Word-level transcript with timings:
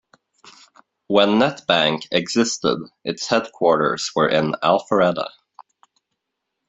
When 1.05 1.37
NetBank 1.37 2.07
existed, 2.11 2.79
its 3.03 3.27
headquarters 3.27 4.09
were 4.15 4.27
in 4.29 4.53
Alpharetta. 4.63 5.27